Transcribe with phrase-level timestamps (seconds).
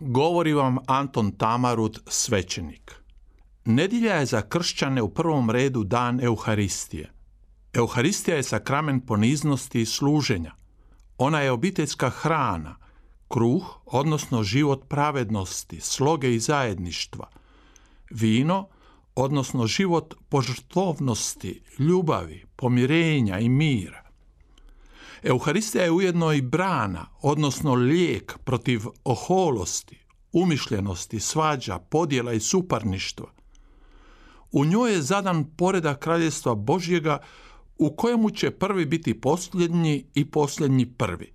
[0.00, 2.94] Govori vam Anton Tamarut, svećenik.
[3.64, 7.12] Nedjelja je za kršćane u prvom redu dan Euharistije.
[7.72, 10.52] Euharistija je sakrament poniznosti i služenja.
[11.18, 12.76] Ona je obiteljska hrana,
[13.28, 17.28] kruh, odnosno život pravednosti, sloge i zajedništva.
[18.10, 18.68] Vino,
[19.14, 23.99] odnosno život požrtvovnosti, ljubavi, pomirenja i mira.
[25.22, 29.98] Euharistija je ujedno i brana, odnosno lijek protiv oholosti,
[30.32, 33.26] umišljenosti, svađa, podjela i suparništva.
[34.52, 37.18] U njoj je zadan poredak kraljestva Božjega
[37.78, 41.32] u kojemu će prvi biti posljednji i posljednji prvi,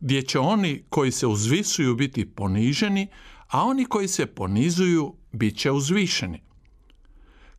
[0.00, 3.08] gdje će oni koji se uzvisuju biti poniženi,
[3.48, 6.42] a oni koji se ponizuju bit će uzvišeni.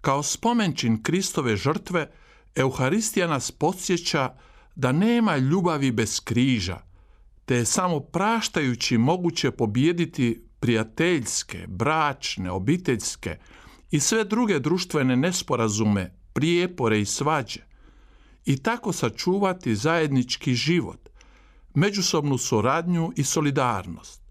[0.02, 2.12] Kao spomenčin Kristove žrtve,
[2.56, 4.36] Euharistija nas podsjeća
[4.76, 6.80] da nema ljubavi bez križa,
[7.46, 13.38] te je samo praštajući moguće pobijediti prijateljske, bračne, obiteljske
[13.92, 17.60] i sve druge društvene nesporazume, prijepore i svađe
[18.46, 21.10] i tako sačuvati zajednički život,
[21.74, 24.22] međusobnu suradnju i solidarnost.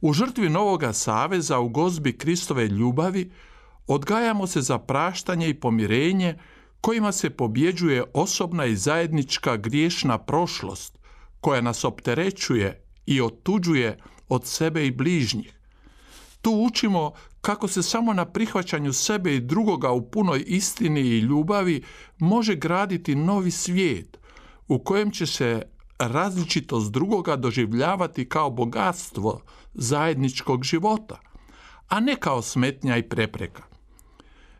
[0.00, 3.30] U žrtvi Novoga Saveza u gozbi Kristove ljubavi
[3.86, 6.38] odgajamo se za praštanje i pomirenje
[6.82, 10.98] kojima se pobjeđuje osobna i zajednička griješna prošlost
[11.40, 15.58] koja nas opterećuje i otuđuje od sebe i bližnjih.
[16.40, 21.82] Tu učimo kako se samo na prihvaćanju sebe i drugoga u punoj istini i ljubavi
[22.18, 24.18] može graditi novi svijet
[24.68, 25.62] u kojem će se
[25.98, 29.40] različitost drugoga doživljavati kao bogatstvo
[29.74, 31.20] zajedničkog života,
[31.88, 33.71] a ne kao smetnja i prepreka.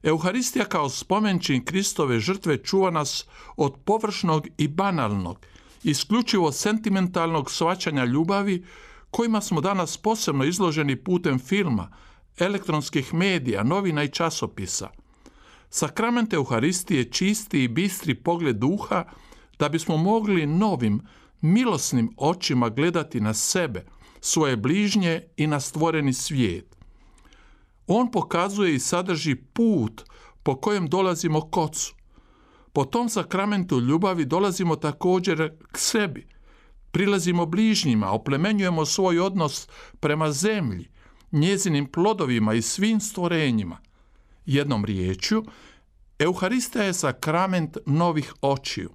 [0.02, 3.26] Euharistija kao spomenčin Kristove žrtve čuva nas
[3.56, 5.46] od površnog i banalnog,
[5.82, 8.64] isključivo sentimentalnog svačanja ljubavi
[9.10, 11.92] kojima smo danas posebno izloženi putem filma,
[12.38, 14.90] elektronskih medija, novina i časopisa.
[15.70, 19.04] Sakrament Euharistije čisti i bistri pogled duha
[19.58, 21.00] da bismo mogli novim,
[21.40, 23.84] milosnim očima gledati na sebe,
[24.20, 26.71] svoje bližnje i na stvoreni svijet.
[27.86, 30.04] On pokazuje i sadrži put
[30.42, 31.94] po kojem dolazimo k ocu.
[32.72, 36.26] Po tom sakramentu ljubavi dolazimo također k sebi.
[36.90, 39.68] Prilazimo bližnjima, oplemenjujemo svoj odnos
[40.00, 40.88] prema zemlji,
[41.32, 43.78] njezinim plodovima i svim stvorenjima.
[44.46, 45.44] Jednom riječju,
[46.18, 48.90] Euharistija je sakrament novih očiju.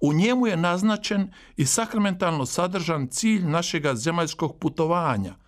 [0.00, 5.34] U njemu je naznačen i sakramentalno sadržan cilj našega zemaljskog putovanja–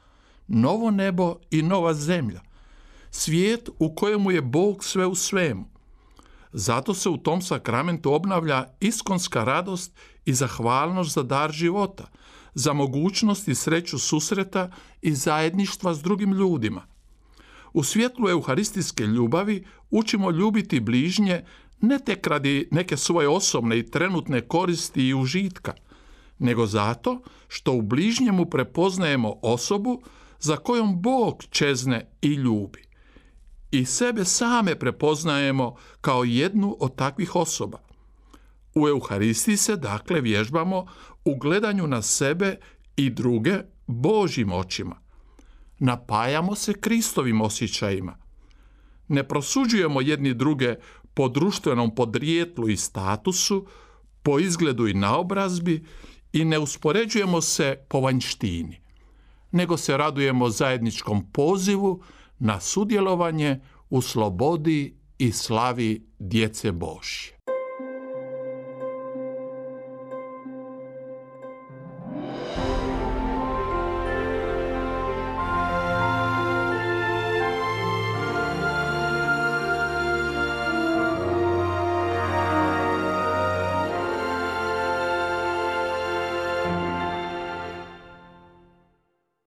[0.48, 2.40] novo nebo i nova zemlja,
[3.10, 5.64] svijet u kojemu je Bog sve u svemu.
[6.52, 9.92] Zato se u tom sakramentu obnavlja iskonska radost
[10.24, 12.10] i zahvalnost za dar života,
[12.54, 14.70] za mogućnost i sreću susreta
[15.02, 16.86] i zajedništva s drugim ljudima.
[17.72, 21.44] U svjetlu euharistijske ljubavi učimo ljubiti bližnje
[21.80, 25.74] ne tek radi neke svoje osobne i trenutne koristi i užitka,
[26.38, 30.02] nego zato što u bližnjemu prepoznajemo osobu
[30.40, 32.88] za kojom Bog čezne i ljubi.
[33.70, 37.78] I sebe same prepoznajemo kao jednu od takvih osoba.
[38.74, 40.86] U Euharistiji se dakle vježbamo
[41.24, 42.56] u gledanju na sebe
[42.96, 45.00] i druge Božim očima.
[45.78, 48.18] Napajamo se Kristovim osjećajima.
[49.08, 50.74] Ne prosuđujemo jedni druge
[51.14, 53.66] po društvenom podrijetlu i statusu,
[54.22, 55.84] po izgledu i naobrazbi
[56.32, 58.87] i ne uspoređujemo se po vanjštini
[59.50, 62.02] nego se radujemo zajedničkom pozivu
[62.38, 63.60] na sudjelovanje
[63.90, 67.37] u slobodi i slavi djece Božje.